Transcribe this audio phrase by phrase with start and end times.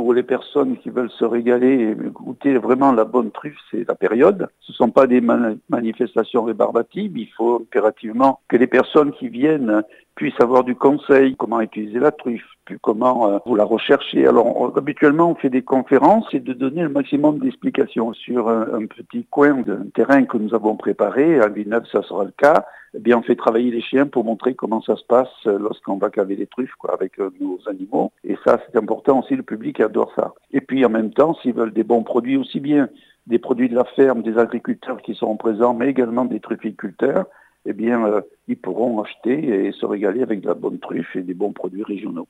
[0.00, 3.94] pour les personnes qui veulent se régaler et goûter vraiment la bonne truffe, c'est la
[3.94, 4.48] période.
[4.60, 7.18] Ce ne sont pas des manifestations rébarbatives.
[7.18, 9.82] Il faut impérativement que les personnes qui viennent
[10.14, 14.28] puissent avoir du conseil, comment utiliser la truffe, puis comment euh, vous la rechercher.
[14.28, 19.26] Alors habituellement on fait des conférences et de donner le maximum d'explications sur un, petit
[19.28, 21.40] coin d'un terrain que nous avons préparé.
[21.40, 22.64] À Villeneuve ça sera le cas.
[22.94, 26.10] Eh bien on fait travailler les chiens pour montrer comment ça se passe lorsqu'on va
[26.10, 28.12] caver les truffes quoi, avec euh, nos animaux.
[28.22, 30.32] Et ça c'est important aussi, le public adore ça.
[30.52, 32.88] Et puis en même temps s'ils veulent des bons produits aussi bien
[33.26, 37.26] des produits de la ferme, des agriculteurs qui seront présents, mais également des trufficulteurs,
[37.66, 41.22] eh bien, euh, ils pourront acheter et se régaler avec de la bonne truffe et
[41.22, 42.26] des bons produits régionaux.